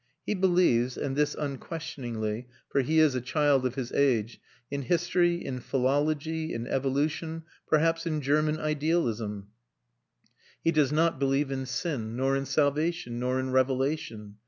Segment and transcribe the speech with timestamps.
[0.25, 5.35] He believes and this unquestioningly, for he is a child of his age in history,
[5.45, 9.49] in philology, in evolution, perhaps in German idealism;
[10.63, 14.37] he does not believe in sin, nor in salvation, nor in revelation.